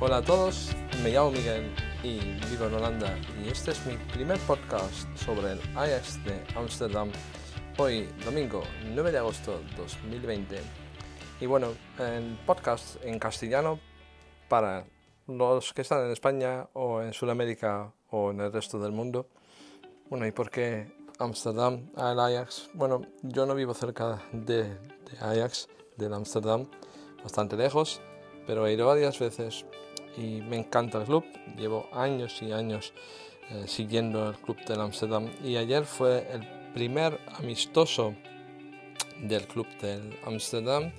Hola 0.00 0.18
a 0.18 0.22
todos, 0.22 0.70
me 1.02 1.10
llamo 1.10 1.32
Miguel 1.32 1.74
y 2.04 2.20
vivo 2.48 2.66
en 2.66 2.74
Holanda 2.74 3.18
y 3.44 3.48
este 3.48 3.72
es 3.72 3.84
mi 3.84 3.96
primer 4.12 4.38
podcast 4.38 5.08
sobre 5.16 5.54
el 5.54 5.60
Ajax 5.76 6.24
de 6.24 6.40
Amsterdam. 6.54 7.10
Hoy, 7.78 8.08
domingo 8.24 8.62
9 8.94 9.10
de 9.10 9.18
agosto 9.18 9.60
2020. 9.76 10.60
Y 11.40 11.46
bueno, 11.46 11.72
el 11.98 12.38
podcast 12.46 13.04
en 13.04 13.18
castellano 13.18 13.80
para 14.48 14.86
los 15.26 15.72
que 15.72 15.82
están 15.82 16.04
en 16.04 16.12
España 16.12 16.68
o 16.74 17.02
en 17.02 17.12
Sudamérica 17.12 17.92
o 18.10 18.30
en 18.30 18.38
el 18.38 18.52
resto 18.52 18.78
del 18.78 18.92
mundo. 18.92 19.26
Bueno, 20.08 20.28
¿y 20.28 20.30
por 20.30 20.48
qué 20.48 20.92
Amsterdam 21.18 21.90
al 21.96 22.20
Ajax? 22.20 22.70
Bueno, 22.72 23.02
yo 23.22 23.46
no 23.46 23.54
vivo 23.56 23.74
cerca 23.74 24.22
de, 24.30 24.62
de 24.62 25.18
Ajax, 25.18 25.66
del 25.96 26.14
Amsterdam, 26.14 26.70
bastante 27.20 27.56
lejos, 27.56 28.00
pero 28.46 28.64
he 28.64 28.74
ido 28.74 28.86
varias 28.86 29.18
veces 29.18 29.66
y 30.16 30.40
me 30.42 30.56
encanta 30.56 30.98
el 30.98 31.04
club. 31.04 31.24
Llevo 31.56 31.88
años 31.92 32.40
y 32.42 32.52
años 32.52 32.92
eh, 33.50 33.64
siguiendo 33.66 34.28
el 34.28 34.36
club 34.36 34.58
del 34.66 34.78
Amsterdam 34.80 35.30
y 35.42 35.56
ayer 35.56 35.84
fue 35.84 36.26
el 36.30 36.46
primer 36.74 37.18
amistoso 37.38 38.14
del 39.22 39.46
club 39.46 39.66
del 39.80 40.18
Amsterdam 40.26 40.92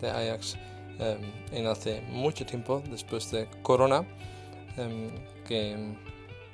de 0.00 0.10
Ajax 0.10 0.56
em, 1.00 1.18
en 1.50 1.66
hace 1.66 2.02
mucho 2.08 2.46
tiempo 2.46 2.80
después 2.88 3.32
de 3.32 3.48
Corona 3.60 4.06
em, 4.76 5.10
que 5.44 5.96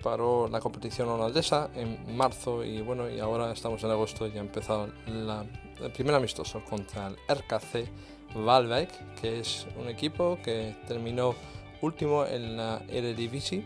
paró 0.02 0.48
la 0.48 0.58
competición 0.58 1.10
holandesa 1.10 1.68
en 1.74 2.16
marzo 2.16 2.64
y 2.64 2.80
bueno 2.80 3.10
y 3.10 3.20
ahora 3.20 3.52
estamos 3.52 3.84
en 3.84 3.90
agosto 3.90 4.26
y 4.26 4.38
ha 4.38 4.40
empezado 4.40 4.88
el 5.06 5.92
primer 5.92 6.14
amistoso 6.14 6.64
contra 6.64 7.08
el 7.08 7.16
RKC 7.28 8.36
Waalwijk 8.36 8.90
que 9.20 9.40
es 9.40 9.66
un 9.78 9.90
equipo 9.90 10.38
que 10.42 10.76
terminó 10.88 11.34
último 11.82 12.24
en 12.24 12.56
la 12.56 12.82
Eredivisie 12.88 13.64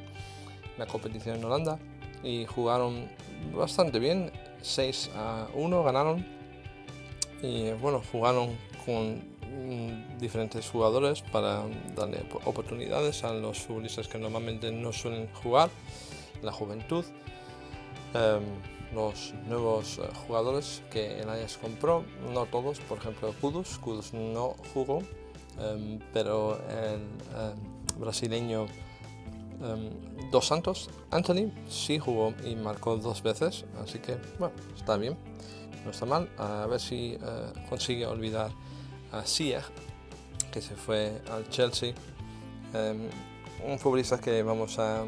la 0.79 0.87
competición 0.87 1.37
en 1.37 1.45
Holanda 1.45 1.79
y 2.23 2.45
jugaron 2.47 3.09
bastante 3.55 3.99
bien 3.99 4.33
6 4.63 5.11
a 5.15 5.47
1 5.55 5.83
ganaron. 5.85 6.27
Y 7.43 7.71
bueno 7.73 8.03
jugaron 8.11 8.57
con 8.85 9.17
mm, 9.43 10.19
diferentes 10.19 10.69
jugadores 10.69 11.23
para 11.23 11.63
darle 11.95 12.25
oportunidades 12.45 13.25
a 13.25 13.33
los 13.33 13.61
futbolistas 13.61 14.09
que 14.09 14.19
normalmente 14.19 14.73
no 14.73 14.93
suelen 14.93 15.29
jugar 15.43 15.71
la 16.43 16.53
juventud, 16.53 17.05
em, 18.15 18.43
los 18.95 19.35
nuevos 19.47 19.99
eh, 19.99 20.03
jugadores 20.27 20.83
que 20.91 21.21
el 21.21 21.29
Ajax 21.29 21.59
compró, 21.59 22.05
no 22.33 22.47
todos, 22.47 22.79
por 22.81 22.99
ejemplo 22.99 23.35
Kudus, 23.41 23.79
Kudus 23.79 24.15
no 24.15 24.55
jugó, 24.73 25.03
em, 25.59 25.99
pero 26.13 26.59
el 26.69 26.95
em, 26.95 27.76
brasileño 27.99 28.67
Dos 30.31 30.49
Santos, 30.49 30.91
Anthony, 31.11 31.51
sí 31.67 31.99
jugó 31.99 32.35
y 32.45 32.57
marcó 32.57 32.97
dos 32.99 33.23
veces, 33.23 33.65
así 33.83 34.01
que 34.01 34.19
bueno, 34.39 34.55
está 34.77 34.99
bien, 34.99 35.17
no 35.83 35.93
está 35.93 36.05
mal, 36.05 36.29
a 36.37 36.67
ver 36.67 36.79
si 36.79 37.15
eh, 37.15 37.19
consigue 37.69 38.05
olvidar 38.05 38.51
a 39.13 39.25
Sieg, 39.25 39.63
que 40.53 40.61
se 40.61 40.75
fue 40.75 41.23
al 41.31 41.49
Chelsea, 41.49 41.95
un 43.65 43.79
futbolista 43.79 44.21
que 44.21 44.43
vamos 44.43 44.79
a, 44.79 45.05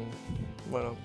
bueno, 0.71 0.95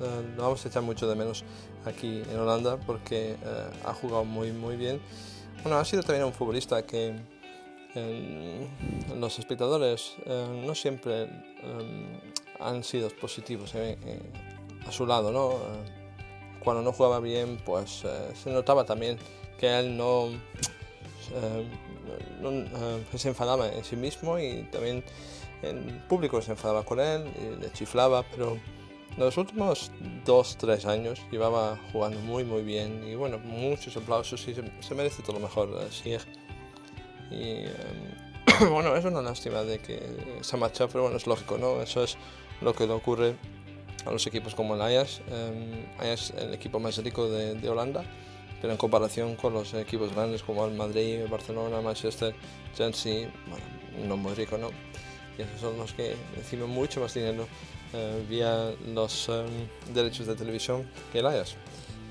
eh, 0.00 0.34
lo 0.36 0.44
vamos 0.44 0.64
a 0.64 0.68
echar 0.68 0.82
mucho 0.82 1.06
de 1.06 1.14
menos 1.14 1.44
aquí 1.84 2.22
en 2.30 2.38
Holanda 2.38 2.78
porque 2.78 3.32
eh, 3.32 3.70
ha 3.84 3.92
jugado 3.92 4.24
muy 4.24 4.52
muy 4.52 4.76
bien. 4.76 5.00
Bueno, 5.62 5.78
ha 5.78 5.84
sido 5.84 6.02
también 6.02 6.24
un 6.24 6.32
futbolista 6.32 6.86
que 6.86 7.14
eh, 7.94 8.66
los 9.18 9.38
espectadores 9.38 10.16
no 10.26 10.74
siempre 10.74 11.28
han 12.58 12.84
sido 12.84 13.08
positivos 13.10 13.74
a 14.86 14.92
su 14.92 15.06
lado, 15.06 15.32
¿no? 15.32 15.54
cuando 16.60 16.82
no 16.82 16.92
jugaba 16.92 17.20
bien, 17.20 17.58
pues 17.64 18.04
se 18.34 18.50
notaba 18.50 18.84
también 18.84 19.18
que 19.58 19.78
él 19.78 19.96
no, 19.96 20.28
se 23.14 23.28
enfadaba 23.28 23.68
en 23.68 23.84
sí 23.84 23.96
mismo 23.96 24.38
y 24.38 24.62
también 24.70 25.04
el 25.62 26.02
público 26.08 26.40
se 26.40 26.52
enfadaba 26.52 26.84
con 26.84 27.00
él 27.00 27.30
y 27.36 27.60
le 27.60 27.72
chiflaba, 27.72 28.24
pero 28.30 28.58
los 29.18 29.36
últimos 29.36 29.90
dos, 30.24 30.56
tres 30.56 30.86
años 30.86 31.20
llevaba 31.30 31.78
jugando 31.92 32.20
muy, 32.20 32.44
muy 32.44 32.62
bien 32.62 33.06
y 33.06 33.14
bueno, 33.14 33.38
muchos 33.38 33.96
aplausos 33.96 34.46
y 34.48 34.54
se, 34.54 34.94
merece 34.94 35.22
todo 35.22 35.34
lo 35.34 35.40
mejor, 35.40 35.68
eh, 36.04 36.18
Y 37.30 37.64
em, 37.64 38.20
bueno, 38.70 38.94
es 38.96 39.04
una 39.04 39.22
lástima 39.22 39.62
de 39.62 39.78
que 39.78 40.00
se 40.40 40.56
ha 40.56 40.58
marchado, 40.58 40.88
pero 40.88 41.02
bueno, 41.02 41.16
es 41.16 41.26
lógico, 41.26 41.58
¿no? 41.58 41.82
Eso 41.82 42.02
es 42.02 42.16
lo 42.60 42.74
que 42.74 42.86
le 42.86 42.92
ocurre 42.92 43.36
a 44.04 44.10
los 44.10 44.26
equipos 44.26 44.54
como 44.54 44.74
el 44.74 44.82
Ajax. 44.82 45.20
Eh, 45.28 45.88
Ajax 45.98 46.32
es 46.36 46.42
el 46.42 46.54
equipo 46.54 46.80
más 46.80 46.96
rico 46.98 47.28
de, 47.28 47.54
de, 47.54 47.68
Holanda, 47.68 48.04
pero 48.60 48.72
en 48.72 48.78
comparación 48.78 49.36
con 49.36 49.54
los 49.54 49.74
equipos 49.74 50.14
grandes 50.14 50.42
como 50.42 50.66
el 50.66 50.74
Madrid, 50.74 51.20
Barcelona, 51.30 51.80
Manchester, 51.80 52.34
Chelsea, 52.74 53.30
bueno, 53.48 53.64
no 54.06 54.16
muy 54.16 54.34
rico, 54.34 54.58
¿no? 54.58 54.70
Y 55.38 55.42
esos 55.42 55.60
son 55.60 55.78
los 55.78 55.92
que 55.92 56.16
reciben 56.36 56.68
mucho 56.68 57.00
más 57.00 57.14
dinero 57.14 57.46
eh, 57.92 58.24
vía 58.28 58.72
los 58.92 59.28
em, 59.28 59.46
derechos 59.94 60.26
de 60.26 60.34
televisión 60.34 60.88
que 61.12 61.20
el 61.20 61.26
Ajax. 61.26 61.56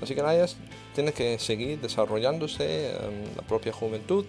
Así 0.02 0.14
que 0.14 0.20
el 0.20 0.26
Ajax 0.26 0.56
tiene 0.94 1.12
que 1.12 1.38
seguir 1.38 1.80
desarrollándose 1.80 2.92
la 3.36 3.42
propia 3.42 3.72
juventud, 3.72 4.24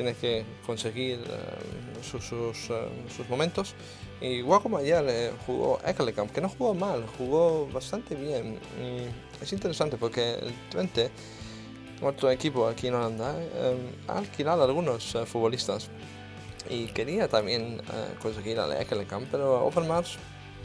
tiene 0.00 0.14
que 0.14 0.46
conseguir 0.64 1.18
em, 1.18 2.02
sus, 2.02 2.32
em, 2.32 3.08
sus, 3.14 3.28
momentos. 3.28 3.74
Igual 4.22 4.62
como 4.62 4.78
ayer 4.78 5.04
eh, 5.06 5.30
jugó 5.44 5.78
Ekkelenkamp, 5.84 6.32
que 6.32 6.40
no 6.40 6.48
jugó 6.48 6.72
mal, 6.72 7.04
jugó 7.18 7.68
bastante 7.68 8.14
bien. 8.14 8.58
Y 8.80 9.42
es 9.42 9.52
interesante 9.52 9.98
porque 9.98 10.36
el 10.36 10.54
Twente, 10.70 11.10
otro 12.00 12.30
equipo 12.30 12.66
aquí 12.66 12.86
en 12.86 12.94
Holanda, 12.94 13.34
ha 14.08 14.18
alquilado 14.18 14.62
a 14.62 14.64
algunos 14.64 15.14
eh, 15.14 15.26
futbolistas 15.26 15.90
y 16.70 16.86
quería 16.86 17.28
también 17.28 17.82
conseguir 18.22 18.58
al 18.58 18.72
Ekkelenkamp, 18.72 19.28
pero 19.30 19.66
Overmars 19.66 20.16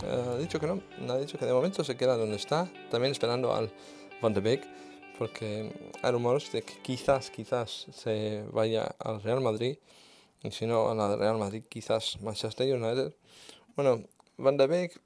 eh, 0.04 0.26
ha 0.34 0.38
dicho 0.38 0.62
que 0.62 0.68
no, 0.68 0.82
ha 1.10 1.18
dicho 1.18 1.38
que 1.38 1.46
de 1.46 1.52
momento 1.52 1.84
se 1.84 1.98
queda 1.98 2.16
donde 2.16 2.38
está, 2.38 2.70
también 2.90 3.12
esperando 3.12 3.54
al 3.54 3.70
Van 4.22 4.34
de 4.34 4.40
Beek, 4.40 4.62
porque 5.18 5.72
hay 6.02 6.12
rumores 6.12 6.52
de 6.52 6.62
que 6.62 6.74
quizás, 6.82 7.30
quizás 7.30 7.88
se 7.94 8.44
vaya 8.52 8.96
al 9.00 9.22
Real 9.22 9.42
Madrid, 9.42 9.78
y 10.44 10.52
si 10.52 10.66
no 10.66 10.90
a 10.90 11.16
Real 11.16 11.38
Madrid, 11.38 11.64
quizás 11.68 12.22
Manchester 12.22 12.74
United. 12.76 13.14
Bueno, 13.76 14.04
Van 14.38 14.58
de 14.58 14.68
Beek 14.68 15.02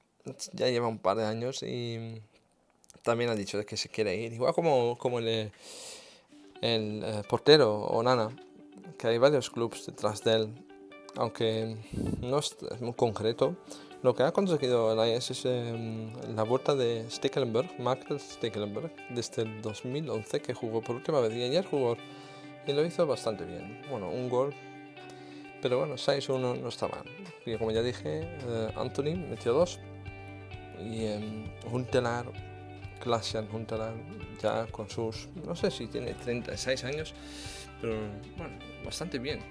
ya 0.53 0.67
lleva 0.69 0.87
un 0.87 0.99
par 0.99 1.17
de 1.17 1.25
años 1.25 1.63
y 1.63 2.21
también 3.03 3.29
ha 3.29 3.35
dicho 3.35 3.63
que 3.65 3.77
se 3.77 3.89
quiere 3.89 4.15
ir, 4.15 4.33
igual 4.33 4.53
como, 4.53 4.97
como 4.97 5.19
el, 5.19 5.51
el 6.61 7.03
eh, 7.03 7.21
portero 7.27 7.85
Onana, 7.85 8.35
que 8.97 9.07
hay 9.07 9.17
varios 9.17 9.49
clubes 9.49 9.85
detrás 9.85 10.23
de 10.23 10.33
él, 10.33 10.65
aunque 11.15 11.77
no 12.21 12.39
es 12.39 12.55
muy 12.81 12.93
concreto. 12.93 13.55
Lo 14.01 14.15
que 14.15 14.23
ha 14.23 14.31
conseguido 14.31 14.93
el 14.93 15.17
IS 15.17 15.31
es 15.31 15.45
em, 15.45 16.13
la 16.33 16.43
vuelta 16.43 16.73
de 16.73 17.05
Stekelenburg, 17.09 17.79
Mark 17.79 18.05
Stekelenburg, 18.17 18.91
desde 19.09 19.41
el 19.41 19.61
2011 19.61 20.41
que 20.41 20.53
jugó 20.53 20.81
por 20.81 20.95
última 20.95 21.19
vez 21.19 21.33
y 21.33 21.43
ayer 21.43 21.65
jugó 21.65 21.97
y 22.65 22.71
lo 22.71 22.85
hizo 22.85 23.05
bastante 23.05 23.43
bien. 23.43 23.81
Bueno, 23.89 24.09
un 24.09 24.29
gol, 24.29 24.53
pero 25.61 25.79
bueno, 25.79 25.95
6-1 25.95 26.61
no 26.61 26.69
está 26.69 26.87
mal. 26.87 27.03
Y 27.45 27.57
como 27.57 27.71
ya 27.71 27.81
dije, 27.81 28.21
eh, 28.23 28.71
Anthony 28.77 29.17
metió 29.17 29.51
dos 29.51 29.79
y 30.79 31.03
eh, 31.03 31.51
Huntelaar, 31.69 32.31
Klaasian 33.01 33.49
Huntelaar, 33.53 33.95
ya 34.41 34.65
con 34.67 34.89
sus, 34.89 35.27
no 35.45 35.57
sé 35.57 35.71
si 35.71 35.87
tiene 35.87 36.13
36 36.13 36.85
años, 36.85 37.13
pero 37.81 37.97
bueno, 38.37 38.57
bastante 38.85 39.19
bien. 39.19 39.41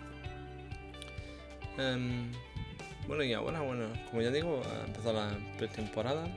Em, 1.76 2.32
bueno, 3.08 3.24
y 3.24 3.32
ahora, 3.32 3.62
bueno, 3.62 3.86
como 4.10 4.22
ya 4.22 4.30
digo, 4.30 4.62
ha 4.64 4.86
empezado 4.86 5.14
la 5.14 5.36
pretemporada, 5.56 6.28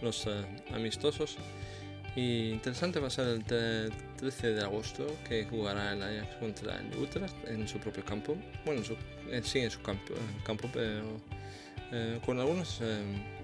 los 0.00 0.26
eh, 0.26 0.44
amistosos. 0.72 1.36
Y 2.16 2.50
interesante 2.50 3.00
va 3.00 3.08
a 3.08 3.10
ser 3.10 3.26
el 3.26 3.44
13 3.44 4.54
de 4.54 4.62
agosto 4.62 5.04
que 5.28 5.44
jugará 5.44 5.92
el 5.92 6.02
Ajax 6.02 6.36
contra 6.36 6.78
el 6.78 6.96
Utrecht 6.96 7.34
en 7.48 7.66
su 7.66 7.78
propio 7.78 8.04
campo. 8.04 8.36
Bueno, 8.64 8.82
sí, 9.42 9.58
en 9.58 9.70
su 9.70 9.82
campo, 9.82 10.14
campo 10.46 10.70
pero 10.72 11.02
eh, 11.90 12.20
con 12.24 12.38
algunos 12.38 12.80
eh, 12.80 13.02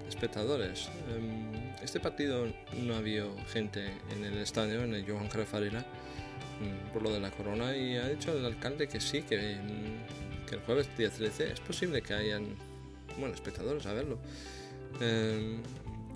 espectadores. 0.08 0.88
Em, 1.12 1.50
este 1.82 1.98
partido 1.98 2.46
no 2.80 2.94
había 2.94 3.24
gente 3.52 3.92
en 4.12 4.24
el 4.24 4.38
estadio, 4.38 4.84
en 4.84 4.94
el 4.94 5.04
Johan 5.04 5.28
Cruyff 5.28 5.52
Arena, 5.54 5.80
mm, 5.80 6.92
por 6.92 7.02
lo 7.02 7.12
de 7.12 7.18
la 7.18 7.32
corona, 7.32 7.76
y 7.76 7.96
ha 7.96 8.08
dicho 8.08 8.36
el 8.36 8.44
alcalde 8.44 8.86
que 8.86 9.00
sí, 9.00 9.22
que 9.22 9.56
mm, 9.56 9.99
que 10.50 10.56
el 10.56 10.62
jueves 10.62 10.88
día 10.98 11.08
13 11.08 11.52
es 11.52 11.60
posible 11.60 12.02
que 12.02 12.12
hayan 12.12 12.56
bueno, 13.16 13.34
espectadores 13.34 13.86
a 13.86 13.92
verlo. 13.92 14.18
Em, 15.00 15.62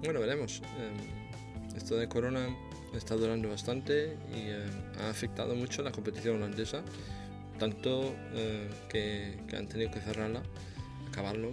bueno, 0.02 0.18
veremos. 0.18 0.60
Em, 0.78 1.76
esto 1.76 1.96
de 1.96 2.08
Corona 2.08 2.48
está 2.94 3.14
durando 3.14 3.48
bastante 3.48 4.16
y 4.34 4.48
em, 4.48 5.00
ha 5.00 5.10
afectado 5.10 5.54
mucho 5.54 5.82
la 5.82 5.92
competición 5.92 6.36
holandesa, 6.36 6.82
tanto 7.60 8.12
eh, 8.32 8.68
que, 8.88 9.56
han 9.56 9.68
tenido 9.68 9.92
que 9.92 10.00
cerrarla, 10.00 10.42
acabarlo 11.08 11.50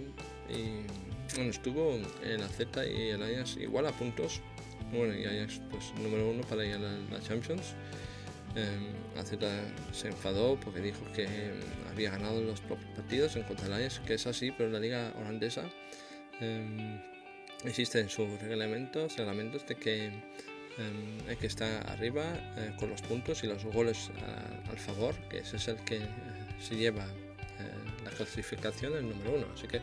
y 0.50 0.82
bueno, 1.36 1.50
estuvo 1.50 1.94
el 2.24 2.42
Z 2.42 2.84
y 2.84 3.10
el 3.10 3.22
Ajax 3.22 3.58
igual 3.58 3.86
a 3.86 3.92
puntos. 3.92 4.40
Bueno, 4.92 5.14
y 5.16 5.24
Ajax 5.24 5.60
pues 5.70 5.92
número 6.02 6.28
uno 6.28 6.42
para 6.42 6.66
ir 6.66 6.74
a 6.74 6.78
la, 6.78 7.20
Champions. 7.22 7.74
Eh, 8.54 8.92
AZ 9.18 9.32
se 9.92 10.08
enfadó 10.08 10.60
porque 10.60 10.80
dijo 10.80 11.00
que 11.14 11.54
había 11.90 12.10
ganado 12.10 12.42
los 12.42 12.60
partidos 12.60 13.36
en 13.36 13.44
contra 13.44 13.64
del 13.64 13.74
Ajax, 13.74 14.00
que 14.00 14.14
es 14.14 14.26
así, 14.26 14.50
pero 14.50 14.66
en 14.66 14.74
la 14.74 14.80
liga 14.80 15.12
holandesa 15.18 15.64
em, 16.40 17.00
existen 17.64 18.10
sus 18.10 18.28
reglamentos, 18.42 19.16
reglamentos 19.16 19.66
de 19.66 19.74
que 19.76 20.06
em, 20.06 21.28
hay 21.28 21.36
que 21.36 21.46
estar 21.46 21.88
arriba 21.90 22.24
eh, 22.56 22.74
con 22.78 22.90
los 22.90 23.00
puntos 23.00 23.42
y 23.42 23.46
los 23.46 23.64
goles 23.64 24.10
al 24.70 24.78
favor, 24.78 25.14
que 25.28 25.38
ese 25.38 25.56
es 25.56 25.68
el 25.68 25.76
que 25.76 25.96
eh, 25.96 26.08
se 26.60 26.76
lleva 26.76 27.06
la 28.04 28.10
clasificación 28.10 28.96
el 28.96 29.08
número 29.08 29.36
uno. 29.36 29.46
Así 29.54 29.68
que 29.68 29.80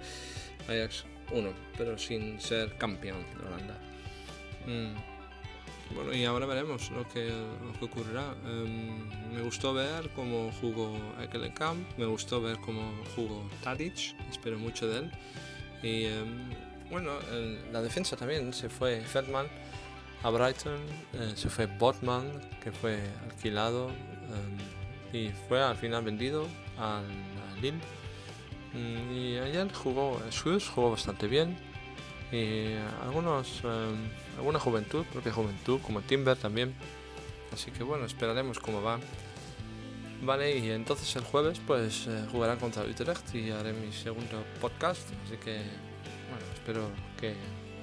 Ajax 0.68 1.06
uno, 1.32 1.54
pero 1.78 1.98
sin 1.98 2.40
ser 2.40 2.78
campeón 2.78 3.24
de 3.38 3.48
Holanda. 3.48 3.78
Mm. 4.68 5.19
Bueno, 5.94 6.14
y 6.14 6.24
ahora 6.26 6.46
veremos 6.46 6.92
lo 6.92 7.08
que, 7.08 7.30
lo 7.30 7.80
que 7.80 7.86
ocurrirá. 7.86 8.36
Em, 8.46 9.34
me 9.34 9.42
gustó 9.42 9.74
ver 9.74 10.10
cómo 10.16 10.52
jugó 10.62 10.96
Ekelenkamp, 11.22 11.98
me 11.98 12.06
gustó 12.06 12.42
ver 12.42 12.58
cómo 12.60 12.94
jugó 13.16 13.44
Tadic, 13.64 14.16
espero 14.30 14.60
mucho 14.60 14.88
de 14.88 15.00
él. 15.00 15.12
Y 15.82 16.06
em, 16.06 16.50
bueno, 16.90 17.14
la 17.72 17.82
defensa 17.82 18.16
también 18.16 18.54
se 18.54 18.70
fue 18.70 19.02
Feldman 19.02 19.48
a 20.24 20.30
Brighton, 20.30 20.80
eh, 21.14 21.34
se 21.36 21.50
fue 21.50 21.66
Botman, 21.66 22.30
que 22.62 22.72
fue 22.72 23.00
alquilado 23.24 23.90
em, 23.90 25.16
y 25.22 25.32
fue 25.48 25.62
al 25.62 25.78
final 25.78 26.04
vendido 26.04 26.46
al 26.78 27.06
Lille 27.62 27.80
Mm, 28.74 29.12
y 29.14 29.38
ayer 29.38 29.72
jugó 29.74 30.20
Swiss, 30.30 30.68
jugó 30.68 30.92
bastante 30.92 31.28
bien. 31.28 31.58
Y 32.32 32.76
algunos, 33.04 33.62
em, 33.64 34.10
alguna 34.38 34.60
juventud, 34.60 35.06
propia 35.06 35.32
juventud, 35.34 35.80
como 35.82 36.02
Timber 36.02 36.38
también. 36.38 36.74
Así 37.52 37.72
que 37.72 37.84
bueno, 37.84 38.06
esperaremos 38.06 38.60
cómo 38.60 38.82
va. 38.82 39.00
Vale, 40.22 40.58
y 40.58 40.70
entonces 40.72 41.16
el 41.16 41.24
jueves 41.24 41.62
pues 41.66 42.06
eh, 42.08 42.26
jugará 42.32 42.58
contra 42.58 42.84
Utrecht 42.84 43.34
y 43.34 43.52
haré 43.52 43.74
mi 43.74 43.92
segundo 43.94 44.44
podcast. 44.60 45.08
Así 45.26 45.38
que 45.38 45.56
bueno, 46.30 46.46
espero 46.54 46.90
que 47.20 47.36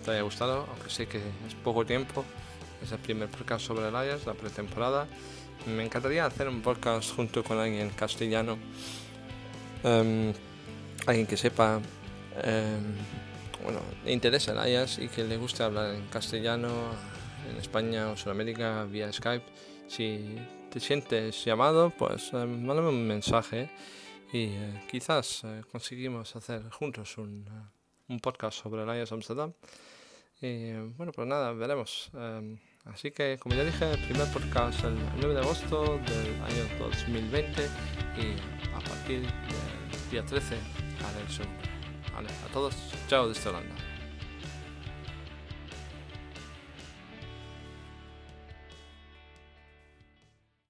te 0.04 0.10
haya 0.10 0.22
gustado, 0.22 0.66
aunque 0.70 0.90
sé 0.90 1.06
que 1.06 1.18
es 1.18 1.54
poco 1.64 1.84
tiempo. 1.84 2.24
Es 2.82 2.92
el 2.92 2.98
primer 2.98 3.28
podcast 3.28 3.64
sobre 3.64 3.88
el 3.88 3.96
Ajax, 3.96 4.26
la 4.26 4.34
pretemporada. 4.34 5.08
Me 5.66 5.84
encantaría 5.84 6.26
hacer 6.26 6.48
un 6.48 6.60
podcast 6.60 7.14
junto 7.16 7.42
con 7.42 7.58
alguien 7.58 7.90
castellano. 7.90 8.58
Em, 9.82 10.32
alguien 11.06 11.26
que 11.26 11.36
sepa, 11.36 11.80
eh, 12.42 12.78
bueno, 13.62 13.80
le 14.04 14.12
interesa 14.12 14.52
el 14.52 14.58
Ajax 14.58 14.98
y 14.98 15.08
que 15.08 15.24
le 15.24 15.36
guste 15.36 15.62
hablar 15.62 15.94
en 15.94 16.06
castellano, 16.08 16.68
en 17.50 17.56
España 17.56 18.10
o 18.10 18.16
Sudamérica 18.16 18.84
vía 18.84 19.12
Skype. 19.12 19.44
Si 19.88 20.36
te 20.70 20.80
sientes 20.80 21.44
llamado, 21.44 21.90
pues 21.90 22.30
eh, 22.32 22.46
mándame 22.46 22.88
un 22.88 23.06
mensaje 23.06 23.70
y 24.32 24.46
eh, 24.46 24.82
quizás 24.90 25.42
conseguimos 25.70 26.34
hacer 26.34 26.68
juntos 26.70 27.16
un, 27.18 27.44
un, 28.08 28.20
podcast 28.20 28.62
sobre 28.62 28.82
el 28.82 28.90
Ajax 28.90 29.12
Amsterdam. 29.12 29.52
Y 30.40 30.72
bueno, 30.96 31.12
pues 31.12 31.26
nada, 31.26 31.52
veremos. 31.52 32.10
así 32.84 33.10
que, 33.10 33.38
como 33.38 33.54
ya 33.54 33.64
dije, 33.64 33.90
el 33.90 34.04
primer 34.04 34.30
podcast 34.32 34.84
el 34.84 34.96
9 35.18 35.34
de 35.34 35.40
agosto 35.40 35.98
del 35.98 36.42
año 36.42 36.78
2020 36.78 37.62
y 37.62 38.74
a 38.74 38.80
partir 38.80 39.20
del 39.22 40.10
día 40.10 40.24
13 40.24 40.56
Vale, 41.00 41.24
eso. 41.28 41.42
Vale, 42.16 42.30
a 42.30 42.48
todos, 42.50 42.74
chao 43.08 43.28
desde 43.28 43.46
Holanda. 43.46 43.85